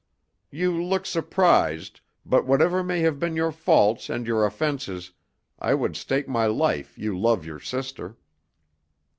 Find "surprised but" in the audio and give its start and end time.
1.05-2.47